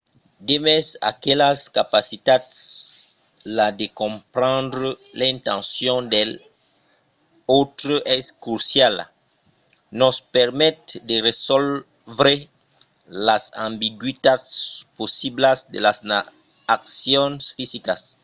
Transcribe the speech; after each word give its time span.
demest 0.49 0.89
aquelas 1.11 1.59
capacitats 1.79 2.57
la 3.57 3.67
de 3.79 3.87
comprendre 4.01 4.87
l’intencion 5.19 5.97
dels 6.13 6.39
autres 7.57 7.99
es 8.17 8.25
cruciala. 8.43 9.03
nos 10.01 10.17
permet 10.35 10.77
de 11.09 11.15
resòlvre 11.29 12.33
las 13.27 13.43
ambigüitats 13.67 14.45
possiblas 14.97 15.57
de 15.73 15.79
las 15.85 15.97
accions 16.75 17.39
fisicas 17.57 18.01